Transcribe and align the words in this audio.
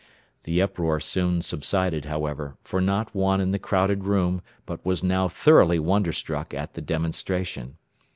The 0.45 0.59
uproar 0.63 0.99
soon 0.99 1.43
subsided, 1.43 2.05
however, 2.05 2.57
for 2.63 2.81
not 2.81 3.13
one 3.13 3.39
in 3.39 3.51
the 3.51 3.59
crowded 3.59 4.05
room 4.05 4.41
but 4.65 4.83
was 4.83 5.03
now 5.03 5.27
thoroughly 5.27 5.77
wonderstruck 5.77 6.55
at 6.55 6.73
the 6.73 6.81
demonstration. 6.81 7.77